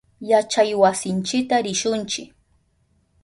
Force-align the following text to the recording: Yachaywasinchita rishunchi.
Yachaywasinchita 0.29 1.55
rishunchi. 1.65 2.21